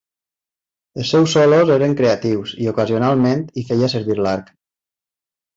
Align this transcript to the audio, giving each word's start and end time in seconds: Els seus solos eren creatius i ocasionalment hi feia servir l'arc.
Els 1.01 1.11
seus 1.15 1.35
solos 1.37 1.73
eren 1.75 1.93
creatius 2.01 2.53
i 2.65 2.71
ocasionalment 2.73 3.47
hi 3.63 3.67
feia 3.71 3.91
servir 3.97 4.21
l'arc. 4.23 4.51